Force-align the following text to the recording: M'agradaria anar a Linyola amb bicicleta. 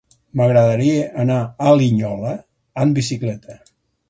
M'agradaria 0.39 1.03
anar 1.25 1.37
a 1.67 1.75
Linyola 1.83 2.33
amb 2.87 3.01
bicicleta. 3.03 3.61